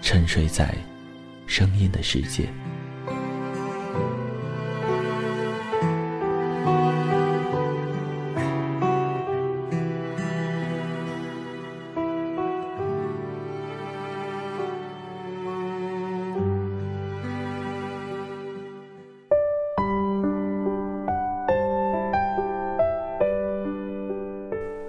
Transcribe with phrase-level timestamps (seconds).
[0.00, 0.74] 沉睡在
[1.46, 2.48] 声音的世界。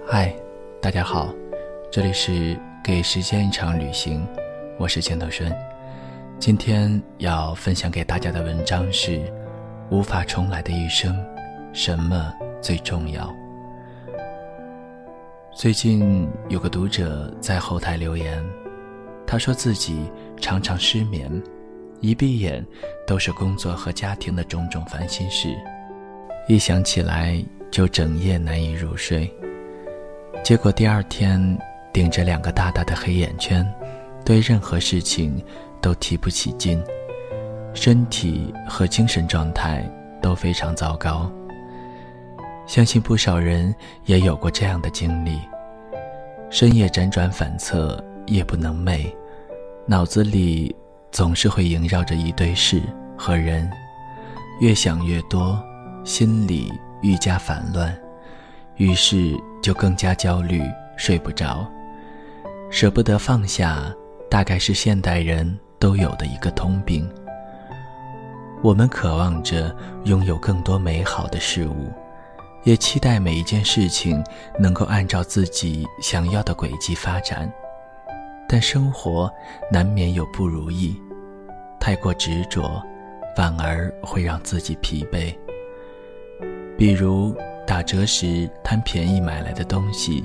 [0.06, 0.34] 嗨，
[0.80, 1.32] 大家好，
[1.90, 4.26] 这里是给时间一场旅行，
[4.80, 5.54] 我是钱德顺。
[6.38, 9.18] 今天要分享给大家的文章是
[9.90, 11.14] 《无法重来的一生》，
[11.74, 13.30] 什么最重要？
[15.54, 18.42] 最近有个读者在后台留言，
[19.26, 21.30] 他说自己常常失眠，
[22.00, 22.64] 一闭眼
[23.06, 25.54] 都是工作和家庭的种种烦心事，
[26.48, 27.38] 一想起来
[27.70, 29.30] 就整夜难以入睡。
[30.42, 31.38] 结果第二天，
[31.92, 33.62] 顶着两个大大的黑眼圈，
[34.24, 35.42] 对任何事情
[35.80, 36.82] 都提不起劲，
[37.74, 39.88] 身体和精神状态
[40.20, 41.30] 都非常糟糕。
[42.66, 45.40] 相信不少人也有过这样的经历：
[46.50, 49.12] 深夜辗转反侧，夜不能寐，
[49.86, 50.74] 脑子里
[51.10, 52.80] 总是会萦绕着一堆事
[53.16, 53.68] 和人，
[54.60, 55.60] 越想越多，
[56.04, 57.92] 心里愈加烦乱。
[58.76, 60.62] 于是就更加焦虑，
[60.96, 61.66] 睡不着，
[62.70, 63.92] 舍不得放下，
[64.30, 67.06] 大概是现代人都有的一个通病。
[68.62, 69.74] 我们渴望着
[70.04, 71.92] 拥有更多美好的事物，
[72.62, 74.22] 也期待每一件事情
[74.58, 77.52] 能够按照自己想要的轨迹发展，
[78.48, 79.30] 但生活
[79.70, 80.96] 难免有不如意，
[81.80, 82.82] 太过执着，
[83.36, 85.34] 反而会让自己疲惫。
[86.78, 87.36] 比如。
[87.66, 90.24] 打折时贪便宜买来的东西，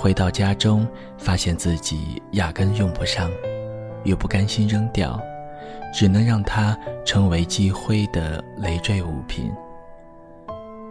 [0.00, 0.86] 回到家中
[1.16, 3.28] 发现自己压根用不上，
[4.04, 5.20] 又不甘心扔掉，
[5.92, 9.52] 只能让它成为积灰的累赘物品。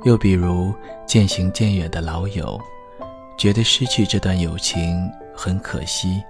[0.03, 0.73] 又比如
[1.06, 2.59] 渐行渐远的老友，
[3.38, 6.22] 觉得失去这段友情很可惜，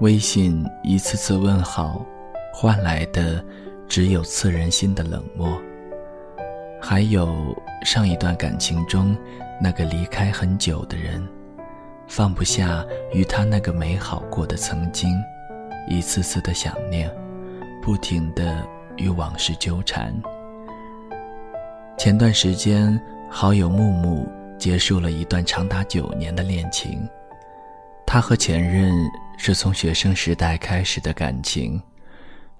[0.00, 2.02] 微信一次次问好，
[2.50, 3.44] 换来的
[3.86, 5.60] 只有刺人心的冷漠。
[6.80, 9.14] 还有上一段感情中，
[9.60, 11.22] 那个离开很久的人，
[12.06, 15.10] 放不下与他那个美好过的曾经，
[15.88, 17.10] 一次次的想念，
[17.82, 18.66] 不停的
[18.96, 20.14] 与往事纠缠。
[21.96, 23.00] 前段时间，
[23.30, 24.28] 好友木木
[24.58, 27.08] 结束了一段长达九年的恋情，
[28.06, 28.92] 他和前任
[29.36, 31.80] 是从学生时代开始的感情，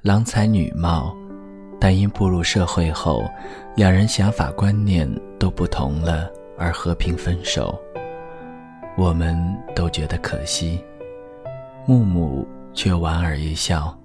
[0.02, 1.14] 郎才女貌。
[1.80, 3.28] 但因步入社会后，
[3.76, 5.06] 两人想法观念
[5.38, 7.78] 都不同了，而和平分手。
[8.96, 9.36] 我们
[9.74, 10.82] 都觉得可惜，
[11.84, 13.96] 木木却莞尔一笑。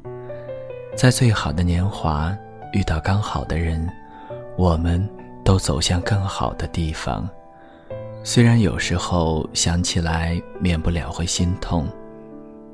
[0.96, 2.36] 在最好的年华
[2.74, 3.88] 遇到刚好的人，
[4.58, 5.08] 我们
[5.46, 7.30] 都走向更好的地方。
[8.24, 11.88] 虽然有时候想起来免不了会心痛，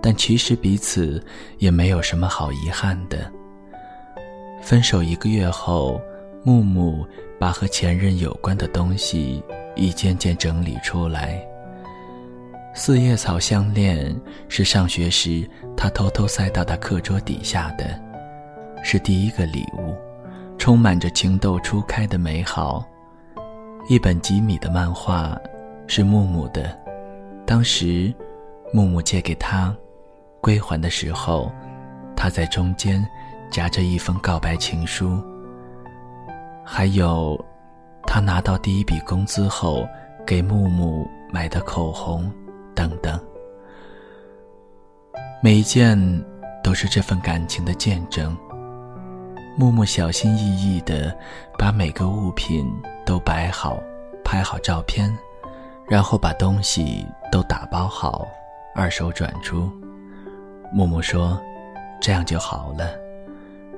[0.01, 1.21] 但其实彼此
[1.57, 3.29] 也没有什么好遗憾的。
[4.61, 6.01] 分手一个月后，
[6.43, 7.05] 木木
[7.37, 9.43] 把和前任有关的东西
[9.75, 11.45] 一件件整理出来。
[12.77, 14.13] 四叶草项链
[14.49, 17.97] 是上学时他偷偷塞到他课桌底下的，
[18.83, 19.95] 是第一个礼物，
[20.57, 22.85] 充满着情窦初开的美好。
[23.87, 25.39] 一本吉米的漫画
[25.87, 26.77] 是木木的，
[27.45, 28.13] 当时
[28.73, 29.73] 木木借给他，
[30.41, 31.49] 归还的时候，
[32.15, 33.03] 他在中间。
[33.51, 35.23] 夹着一封告白情书，
[36.65, 37.39] 还有
[38.03, 39.87] 他拿到第一笔工资后
[40.25, 42.29] 给木木买的口红，
[42.75, 43.19] 等等。
[45.41, 45.97] 每一件
[46.63, 48.35] 都是这份感情的见证。
[49.57, 50.41] 木木小心翼
[50.77, 51.15] 翼地
[51.57, 52.69] 把每个物品
[53.05, 53.79] 都摆好，
[54.23, 55.09] 拍好照片，
[55.87, 58.27] 然后把东西都打包好，
[58.75, 59.71] 二手转出。
[60.73, 61.39] 木木说
[62.01, 62.89] ：“这样就好了，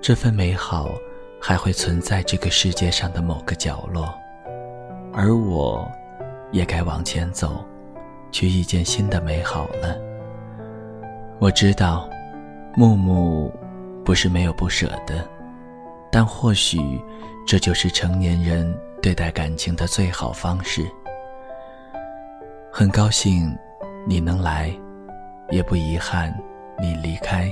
[0.01, 0.89] 这份美好
[1.39, 4.11] 还会存在这个世界上的某个角落，
[5.13, 5.87] 而我，
[6.51, 7.63] 也该往前走，
[8.37, 9.97] 去遇见新的美好了。”
[11.41, 12.07] 我知道，
[12.75, 13.51] 木木
[14.05, 15.27] 不是没有不舍的。
[16.11, 16.79] 但或许，
[17.47, 20.85] 这就是成年人对待感情的最好方式。
[22.71, 23.57] 很高兴
[24.05, 24.71] 你能来，
[25.49, 26.31] 也不遗憾
[26.79, 27.51] 你离开。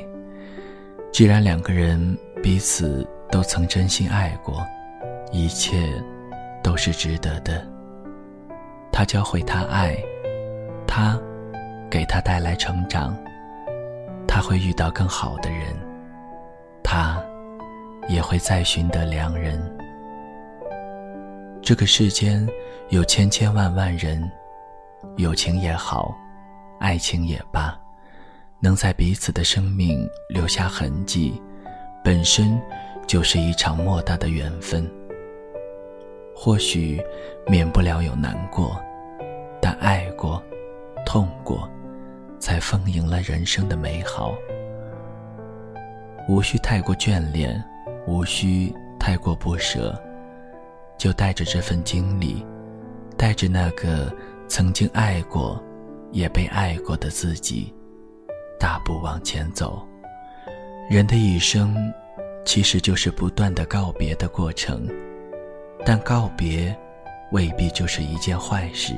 [1.11, 4.63] 既然两个人彼此都曾真心爱过，
[5.31, 5.91] 一切
[6.61, 7.65] 都是值得的。
[8.91, 9.97] 他教会他爱，
[10.97, 11.19] 他
[11.91, 13.13] 给他带来成长，
[14.25, 15.75] 他会遇到更好的人，
[16.81, 17.21] 他。
[18.07, 19.59] 也会再寻得良人。
[21.59, 22.47] 这个世间
[22.89, 24.23] 有千千万万人，
[25.17, 26.15] 友情也好，
[26.79, 27.75] 爱情也罢，
[28.59, 31.41] 能在彼此的生命留下痕迹，
[32.03, 32.61] 本身
[33.07, 34.87] 就是一场莫大的缘分。
[36.35, 37.03] 或许
[37.47, 38.79] 免不了有难过，
[39.59, 40.41] 但爱过、
[41.05, 41.69] 痛过，
[42.39, 44.33] 才丰盈了人生的美好。
[46.27, 47.63] 无需太过眷恋。
[48.07, 49.99] 无需太过不舍，
[50.95, 52.45] 就带着这份经历，
[53.17, 54.13] 带着那个
[54.47, 55.59] 曾经爱过，
[56.11, 57.73] 也被爱过的自己，
[58.59, 59.83] 大步往前走。
[60.87, 61.75] 人的一生，
[62.45, 64.87] 其实就是不断的告别的过程，
[65.83, 66.77] 但告别，
[67.31, 68.93] 未必就是一件坏事。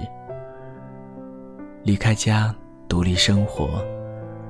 [1.88, 2.54] 离开家，
[2.90, 3.82] 独立生活，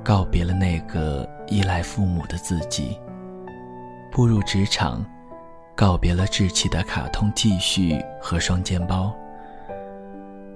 [0.04, 3.00] 告别了那个依赖父母的自己。
[4.12, 5.06] 步入职场，
[5.76, 9.16] 告别了稚气的卡通 T 恤和双肩包。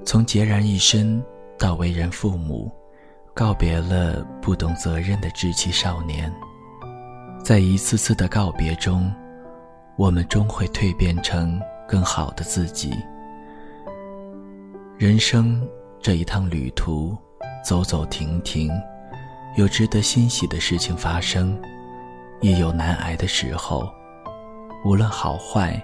[0.03, 1.23] 从孑然一身
[1.55, 2.71] 到为人父母，
[3.31, 6.33] 告别了不懂责任的稚气少年。
[7.43, 9.13] 在一次次的告别中，
[9.97, 12.91] 我们终会蜕变成更好的自己。
[14.97, 15.61] 人生
[16.01, 17.15] 这一趟旅途，
[17.63, 18.71] 走走停停，
[19.55, 21.55] 有值得欣喜的事情发生。
[22.39, 23.87] 也有难挨的时候，
[24.83, 25.79] 无论好坏，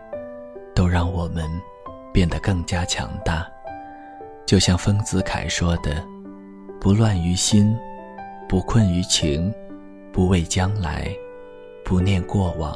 [0.74, 1.48] 都让我们
[2.12, 3.48] 变得更加强大。
[4.48, 6.04] 就像丰子恺说的
[6.82, 7.78] ：“不乱于心，
[8.50, 9.54] 不困于情，
[10.12, 11.08] 不畏将来，
[11.86, 12.76] 不念过往，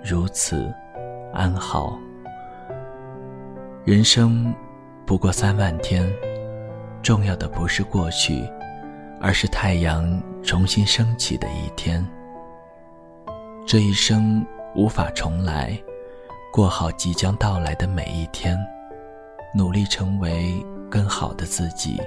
[0.00, 0.72] 如此
[1.34, 1.98] 安好。”
[3.84, 4.54] 人生
[5.04, 6.08] 不过三万天，
[7.06, 8.42] 重要的不是过去，
[9.20, 12.04] 而是太阳重新升起的一天。
[13.64, 14.44] 这一生
[14.74, 15.80] 无法重来，
[16.52, 18.58] 过好即将到来的每一天，
[19.54, 20.52] 努力成为
[20.90, 22.02] 更好的自己，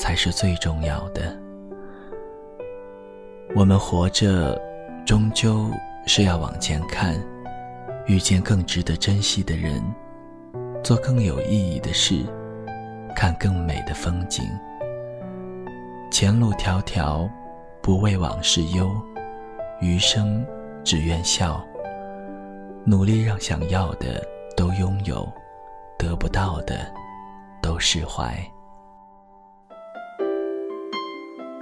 [0.00, 1.32] 才是最重要的。
[3.54, 4.60] 我们活着，
[5.06, 5.70] 终究
[6.08, 7.14] 是要往前看，
[8.08, 9.80] 遇见更值得珍惜的人，
[10.82, 12.26] 做更有意义的事，
[13.20, 14.48] 看更美的风景。
[16.08, 17.28] 前路迢迢，
[17.82, 18.88] 不为往事忧，
[19.80, 20.46] 余生。
[20.84, 21.62] 只愿笑，
[22.86, 24.24] 努力让想要的
[24.56, 25.30] 都拥有，
[25.98, 26.78] 得不到的
[27.60, 28.32] 都释怀。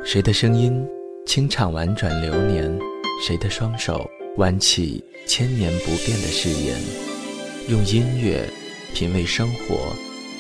[0.05, 0.87] 谁的声音
[1.25, 2.79] 清唱婉转流年？
[3.27, 6.79] 谁的双手挽起千年不变的誓言？
[7.69, 8.47] 用音乐
[8.95, 9.93] 品味生活，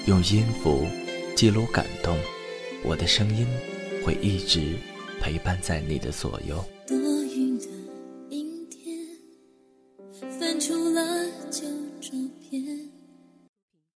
[0.04, 0.86] 用音符
[1.36, 2.18] 记录感动。
[2.82, 3.46] 我的声音
[4.04, 4.76] 会一直
[5.20, 6.64] 陪伴在你的左右。